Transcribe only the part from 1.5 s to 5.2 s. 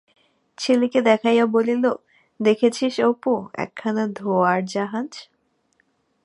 বলিল, দেখেচিস অপু, একখানা ধোঁয়ার জাহাজ?